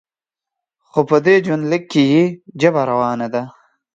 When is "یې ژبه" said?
2.11-2.81